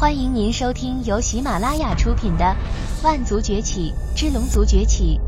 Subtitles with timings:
[0.00, 2.56] 欢迎您收听由喜马拉雅出品的
[3.04, 5.20] 《万族崛起之龙族崛起》，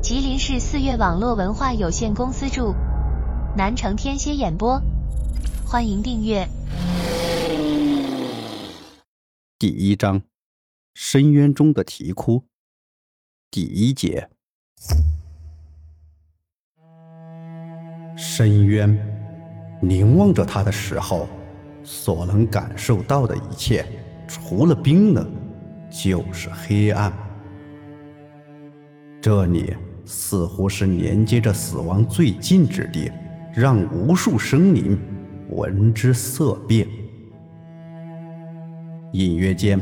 [0.00, 2.72] 吉林市四月网络文化有限公司著，
[3.56, 4.80] 南城天蝎演播。
[5.66, 6.48] 欢迎订阅。
[9.58, 10.22] 第一章：
[10.94, 12.44] 深渊中的啼哭。
[13.50, 14.30] 第一节：
[18.16, 18.96] 深渊，
[19.82, 21.26] 凝望着他的时候。
[21.88, 23.86] 所能感受到的一切，
[24.26, 25.26] 除了冰冷，
[25.90, 27.12] 就是黑暗。
[29.20, 33.10] 这里似乎是连接着死亡最近之地，
[33.54, 34.98] 让无数生灵
[35.50, 36.86] 闻之色变。
[39.12, 39.80] 隐约间，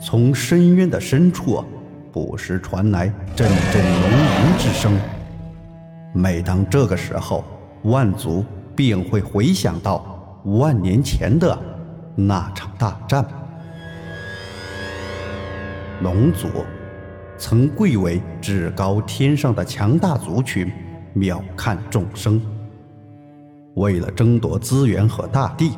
[0.00, 1.64] 从深渊的深处
[2.12, 4.98] 不时传来阵阵龙吟之声。
[6.14, 7.44] 每当这个时候，
[7.82, 8.44] 万族
[8.74, 10.12] 便会回想到。
[10.60, 11.58] 万年前的
[12.14, 13.26] 那场大战，
[16.02, 16.48] 龙族
[17.38, 20.70] 曾贵为至高天上的强大族群，
[21.14, 22.40] 渺看众生。
[23.74, 25.72] 为了争夺资源和大地，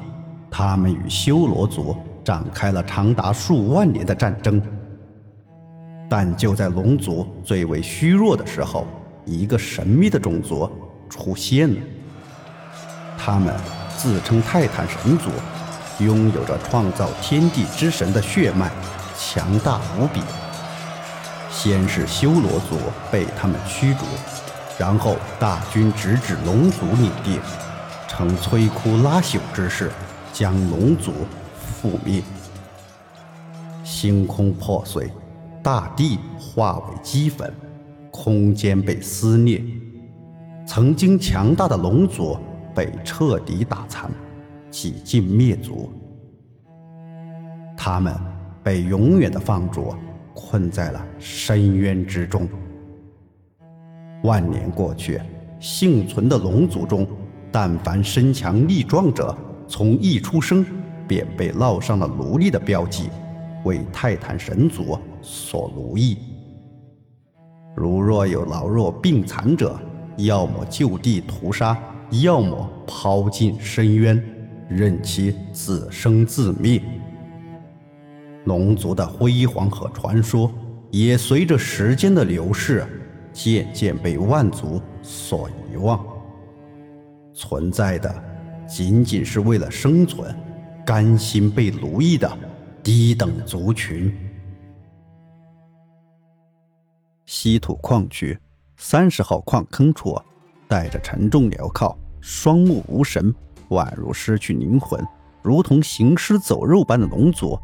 [0.51, 4.61] 他们与修罗族展开了长达数万年的战争。
[6.09, 8.87] 但就在龙族最为虚弱的时候，
[9.25, 10.71] 一个神秘的种族
[11.09, 11.81] 出现了，
[13.17, 13.55] 他们。
[13.99, 15.29] 自称泰坦神族，
[15.99, 18.71] 拥有着创造天地之神的血脉，
[19.19, 20.23] 强大无比。
[21.51, 22.79] 先是修罗族
[23.11, 24.05] 被他们驱逐，
[24.79, 27.41] 然后大军直指龙族领地，
[28.07, 29.91] 呈摧枯拉朽之势，
[30.33, 31.13] 将龙族
[31.83, 32.23] 覆灭。
[33.83, 35.11] 星空破碎，
[35.63, 37.53] 大地化为齑粉，
[38.13, 39.63] 空间被撕裂。
[40.65, 42.39] 曾经强大的龙族。
[42.75, 44.09] 被彻底打残，
[44.71, 45.93] 几近灭族。
[47.77, 48.15] 他们
[48.63, 49.95] 被永远的放逐，
[50.35, 52.49] 困在了深渊之中。
[54.23, 55.21] 万年过去，
[55.61, 57.07] 幸存的龙族中，
[57.51, 59.37] 但凡身强力壮者，
[59.67, 60.65] 从一出生
[61.07, 63.09] 便被烙上了奴隶的标记，
[63.65, 66.19] 为泰坦神族所奴役。
[67.77, 69.79] 如若有老弱病残者，
[70.17, 71.79] 要么就地屠杀。
[72.23, 74.19] 要么抛进深渊，
[74.67, 76.83] 任其自生自灭。
[78.49, 80.51] 龙族的辉煌和传说，
[80.91, 82.85] 也随着时间的流逝，
[83.33, 86.05] 渐渐被万族所遗忘。
[87.33, 88.13] 存在的，
[88.67, 90.35] 仅仅是为了生存，
[90.85, 92.29] 甘心被奴役的
[92.83, 94.13] 低等族群。
[97.27, 98.37] 稀土矿区
[98.77, 100.19] 三十号矿坑处。
[100.71, 103.35] 带着沉重镣铐，双目无神，
[103.71, 105.03] 宛如失去灵魂，
[105.43, 107.59] 如同行尸走肉般的龙族，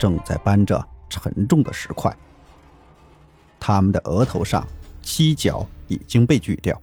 [0.00, 2.12] 正在搬着沉重的石块。
[3.60, 4.66] 他们的额头上
[5.04, 6.80] 犄角已经被锯掉。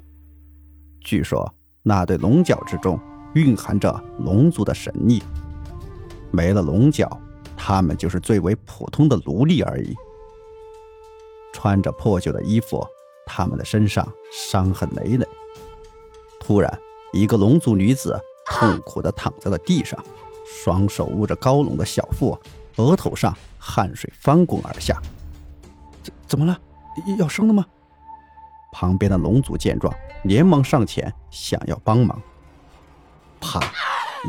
[1.01, 1.51] 据说
[1.81, 2.99] 那对龙角之中
[3.33, 5.23] 蕴含着龙族的神力。
[6.29, 7.09] 没了龙角，
[7.55, 9.95] 他们就是最为普通的奴隶而已。
[11.53, 12.85] 穿着破旧的衣服，
[13.25, 15.25] 他们的身上伤痕累累。
[16.39, 16.79] 突然，
[17.13, 19.97] 一个龙族女子痛苦地躺在了地上，
[20.45, 22.37] 双手捂着高隆的小腹，
[22.77, 24.99] 额头上汗水翻滚而下。
[26.01, 26.59] 怎怎么了？
[27.19, 27.65] 要生了吗？
[28.71, 29.93] 旁边的龙族见状，
[30.23, 32.21] 连忙上前想要帮忙。
[33.39, 33.61] 啪！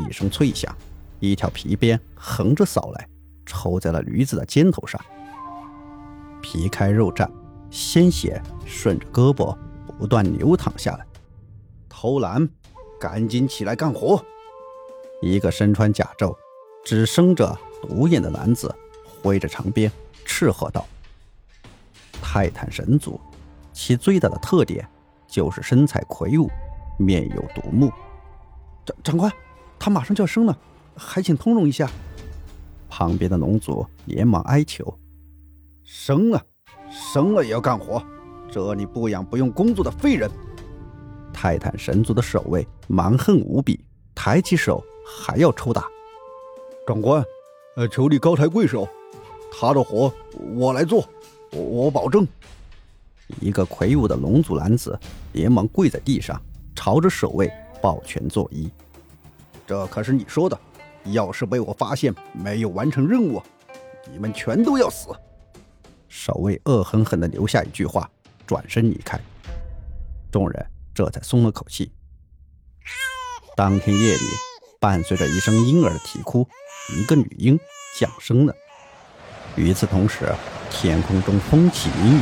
[0.07, 0.75] 一声脆响，
[1.19, 3.07] 一条皮鞭横着扫来，
[3.45, 4.99] 抽在了驴子的肩头上。
[6.41, 7.29] 皮开肉绽，
[7.69, 9.57] 鲜血顺着胳膊
[9.97, 11.05] 不断流淌下来。
[11.89, 12.47] 偷懒，
[12.99, 14.23] 赶紧起来干活！
[15.21, 16.33] 一个身穿甲胄、
[16.85, 18.73] 只生着独眼的男子
[19.21, 19.91] 挥着长鞭
[20.25, 20.85] 斥喝道
[22.21, 23.19] ：“泰坦神族，
[23.73, 24.87] 其最大的特点
[25.27, 26.49] 就是身材魁梧，
[26.97, 27.91] 面有独目。”
[28.85, 29.31] 长长官，
[29.77, 30.57] 他马上就要生了，
[30.95, 31.89] 还请通融一下。
[32.89, 34.97] 旁边的龙族连忙哀求
[35.83, 36.43] ：“生了，
[36.89, 38.03] 生了也要干活，
[38.51, 40.29] 这里不养不用工作的废人。”
[41.31, 45.85] 泰坦神族的守卫蛮横无比，抬起手还要抽打。
[46.85, 47.23] 长官，
[47.79, 48.85] 呃，求你高抬贵手，
[49.53, 50.13] 他的活
[50.53, 51.07] 我来做，
[51.51, 52.27] 我我保证。
[53.39, 54.99] 一个魁梧的龙族男子
[55.31, 56.41] 连忙跪在地上，
[56.75, 57.49] 朝着守卫
[57.81, 58.69] 抱拳作揖。
[59.65, 60.59] 这可是你说的，
[61.05, 63.41] 要是被我发现没有完成任务，
[64.11, 65.15] 你们全都要死。
[66.09, 68.11] 守卫恶狠狠地留下一句话，
[68.45, 69.17] 转身离开。
[70.29, 70.65] 众人。
[70.93, 71.93] 这才松了口气。
[73.55, 74.19] 当天夜里，
[74.79, 76.47] 伴随着一声婴儿的啼哭，
[76.97, 77.59] 一个女婴
[77.99, 78.55] 降生了。
[79.55, 80.33] 与此同时，
[80.69, 82.21] 天空中风起云涌，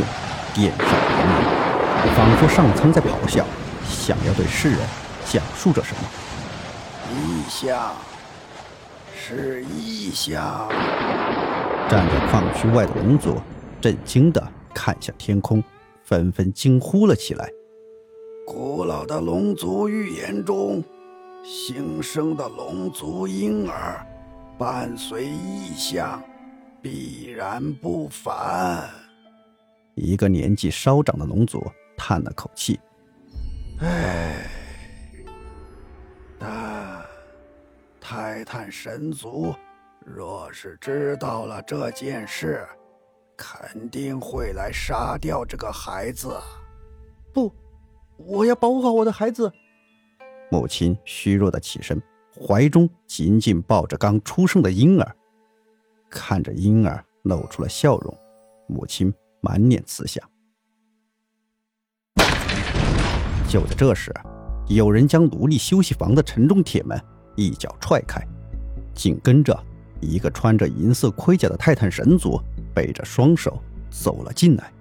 [0.56, 3.46] 电闪雷鸣，仿佛上苍在咆哮，
[3.88, 4.80] 想要对世人
[5.26, 6.02] 讲述着什么。
[7.14, 7.94] 异象，
[9.16, 10.68] 是异象。
[11.88, 13.40] 站在矿区外的龙族
[13.80, 14.42] 震惊地
[14.74, 15.64] 看向天空，
[16.04, 17.48] 纷纷惊呼了起来。
[18.48, 20.84] 古老的龙族预言中，
[21.50, 24.06] 新生的龙族婴儿
[24.58, 26.22] 伴随异象，
[26.82, 28.90] 必然不凡。
[29.96, 31.66] 一个年纪稍长的龙族
[31.96, 32.78] 叹了口气
[33.80, 34.50] ：“唉，
[36.38, 37.02] 但
[37.98, 39.56] 泰坦神族
[40.04, 42.68] 若是知道了这件事，
[43.38, 46.38] 肯定会来杀掉这个孩子。”
[47.34, 47.50] 不。
[48.18, 49.50] 我要保护好我的孩子。
[50.50, 52.02] 母亲虚弱的起身，
[52.40, 55.16] 怀中紧紧抱着刚出生的婴儿，
[56.10, 58.18] 看着婴儿露出了笑容，
[58.68, 60.24] 母亲满脸慈祥。
[63.50, 64.14] 就在这时，
[64.68, 67.02] 有人将奴隶休息房的沉重铁门
[67.36, 68.22] 一脚踹开，
[68.94, 69.58] 紧跟着
[70.00, 72.40] 一个穿着银色盔甲的泰坦神族
[72.74, 74.72] 背着双手走了进来。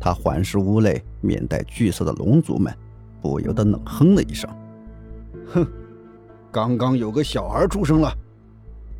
[0.00, 2.76] 他环视屋内面带惧色的龙族们，
[3.22, 4.50] 不由得冷哼了一声
[5.54, 5.66] ：“哼，
[6.50, 8.12] 刚刚有个小孩出生了。”“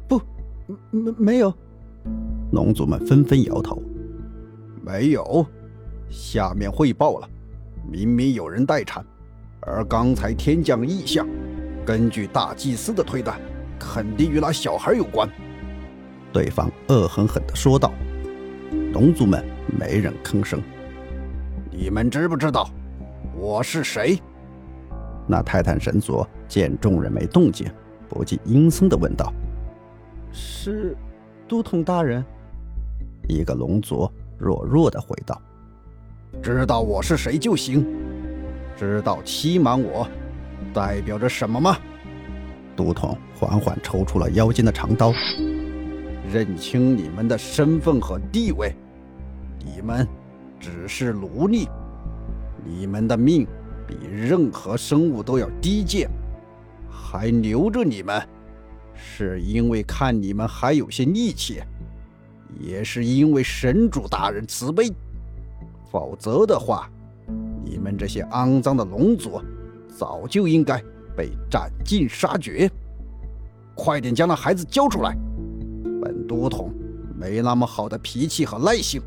[0.09, 0.23] 不，
[0.91, 1.53] 没没有。”
[2.53, 3.83] 龙族们纷纷摇头
[4.81, 5.45] ：“没有。”
[6.09, 7.29] 下面汇报了，
[7.91, 9.05] 明明有人待产，
[9.61, 11.27] 而刚才天降异象，
[11.85, 13.41] 根据大祭司的推断，
[13.79, 15.29] 肯定与那小孩有关。”
[16.33, 17.93] 对方恶狠狠地说道。
[18.93, 19.45] 龙族们
[19.79, 20.63] 没人吭声。
[21.71, 22.71] 你们知不知道
[23.43, 24.17] 我是谁？
[25.27, 27.69] 那泰坦神族见众人没动静，
[28.09, 29.33] 不禁阴森地问道
[30.31, 30.97] ：“是
[31.49, 32.25] 都统大人？”
[33.29, 34.09] 一个龙族
[34.39, 35.43] 弱弱地回道
[36.41, 37.85] ：“知道我是谁就行。
[38.77, 40.07] 知道欺瞒我
[40.73, 41.77] 代表着什么吗？”
[42.77, 45.13] 都统缓缓抽出了腰间的长刀，
[46.33, 48.73] 认清你们的身份和地位，
[49.59, 50.07] 你们。
[50.61, 51.69] 只是奴隶，
[52.65, 53.47] 你们的命
[53.87, 56.09] 比任何生物都要低贱，
[56.91, 58.23] 还留着你们，
[58.95, 61.61] 是因为看你们还有些力气，
[62.61, 64.93] 也是因为神主大人慈悲。
[65.91, 66.89] 否则的话，
[67.65, 69.41] 你们这些肮脏的龙族，
[69.95, 70.83] 早就应该
[71.17, 72.71] 被斩尽杀绝。
[73.75, 75.17] 快点将那孩子交出来！
[76.01, 76.73] 本都统
[77.17, 79.03] 没那么好的脾气和耐性，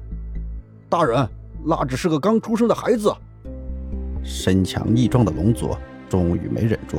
[0.90, 1.28] 大人。
[1.68, 3.12] 那只是个刚出生的孩子。
[4.26, 5.78] 身强力壮的龙族
[6.10, 6.98] 终于没忍住，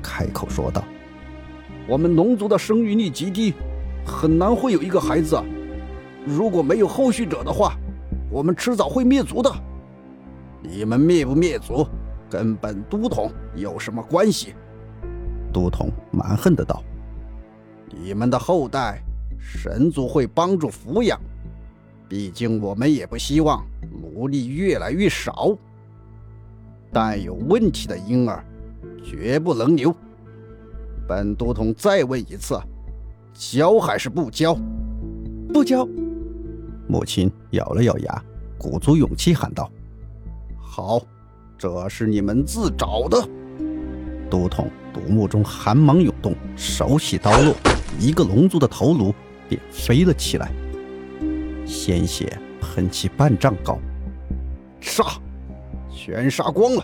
[0.00, 0.84] 开口说道
[1.88, 3.52] ：“我们龙族的生育率极低，
[4.06, 5.36] 很难会有一个孩子。
[6.24, 7.76] 如果没有后续者的话，
[8.30, 9.52] 我们迟早会灭族的。
[10.62, 11.84] 你们灭不灭族，
[12.30, 14.54] 跟本都统有什么关系？”
[15.52, 16.80] 都统蛮横的道
[17.90, 19.02] ：“你们的后代，
[19.36, 21.18] 神族会帮助抚养。
[22.08, 23.66] 毕竟我们也不希望。”
[24.00, 25.56] 奴隶越来越少，
[26.92, 28.44] 但有问题的婴儿
[29.04, 29.94] 绝不能留。
[31.06, 32.60] 本都统再问一次，
[33.32, 34.54] 交还是不交？
[35.52, 35.88] 不交！
[36.86, 38.24] 母亲咬了咬牙，
[38.58, 39.70] 鼓足勇气喊道
[40.58, 41.00] ：“好，
[41.56, 43.28] 这是你们自找的。”
[44.30, 47.54] 都统独目中寒芒涌动，手起刀落，
[47.98, 49.14] 一个龙族的头颅
[49.48, 50.52] 便飞了起来，
[51.64, 53.78] 鲜血喷起半丈高。
[54.80, 55.04] 杀！
[56.08, 56.82] 全杀光了！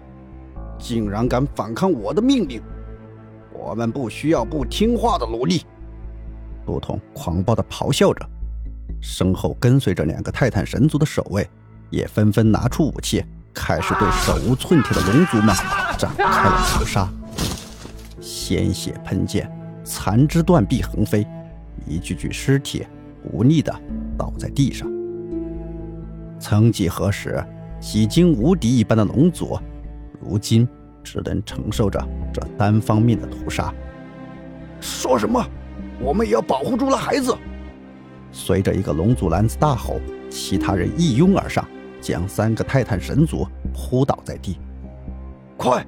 [0.78, 2.61] 竟然敢反抗我的命令！
[3.54, 5.62] 我们不需要不听话的奴隶！
[6.66, 8.23] 都统狂暴地咆哮着，
[9.00, 11.49] 身后跟随着两个泰坦神族的守卫，
[11.88, 15.57] 也纷纷拿出武器，开始对手无寸铁的龙族们
[15.97, 17.09] 展开了屠杀。
[18.21, 19.50] 鲜血喷溅，
[19.85, 21.26] 残肢断臂横飞，
[21.87, 22.87] 一具具尸体
[23.33, 23.75] 无力地
[24.19, 24.87] 倒在地上。
[26.38, 27.43] 曾几何时，
[27.85, 29.59] 几经无敌一般的龙族，
[30.19, 30.67] 如今
[31.03, 33.73] 只能承受着这单方面的屠杀。
[34.81, 35.47] 说什么？
[36.00, 37.37] 我们也要保护住了孩子！
[38.33, 40.00] 随着一个龙族男子大吼，
[40.31, 41.62] 其他人一拥而上，
[42.00, 44.59] 将三个泰坦神族扑倒在地。
[45.59, 45.87] 快，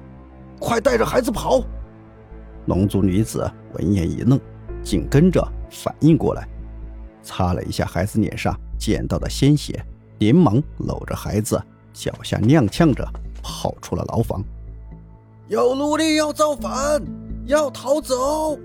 [0.59, 1.63] 快带着孩子跑！
[2.67, 4.39] 龙族女子闻言一愣，
[4.83, 6.47] 紧跟着反应过来，
[7.23, 9.83] 擦了一下孩子脸上溅到的鲜血，
[10.19, 11.59] 连忙搂着孩子。
[11.97, 13.03] 脚下踉跄着
[13.41, 14.43] 跑出了牢房，
[15.47, 17.01] 有奴隶要造反，
[17.45, 18.57] 要逃走。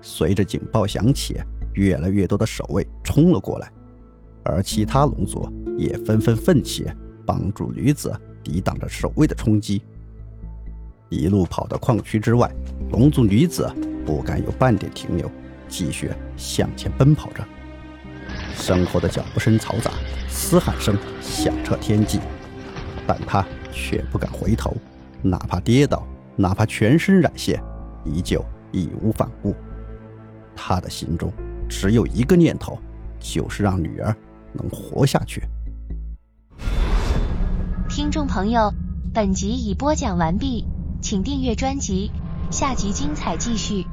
[0.00, 1.36] 随着警报响起，
[1.74, 3.70] 越来越多的守卫冲了过来，
[4.44, 6.86] 而其他龙族也纷纷奋起，
[7.26, 8.10] 帮助女子
[8.42, 9.82] 抵挡着守卫的冲击。
[11.10, 12.50] 一路跑到矿区之外，
[12.92, 13.70] 龙族女子
[14.06, 15.30] 不敢有半点停留，
[15.68, 17.44] 继续向前奔跑着。
[18.54, 19.90] 身后的脚步声嘈杂，
[20.28, 22.20] 嘶喊声响彻天际，
[23.08, 24.76] 但他却不敢回头，
[25.22, 27.58] 哪怕跌倒，哪怕全身染血，
[28.04, 29.56] 依旧义无反顾。
[30.54, 31.32] 他的心中
[31.70, 32.78] 只有一个念头，
[33.18, 34.14] 就是让女儿
[34.52, 35.42] 能活下去。
[37.88, 38.74] 听众朋友，
[39.14, 40.66] 本集已播讲完毕，
[41.00, 42.10] 请订阅专辑，
[42.50, 43.86] 下集精彩继续。